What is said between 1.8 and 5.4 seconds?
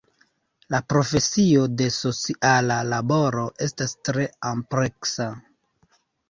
de sociala laboro estas tre ampleksa.